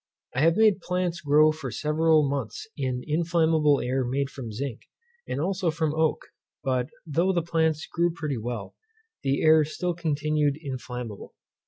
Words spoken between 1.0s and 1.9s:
grow for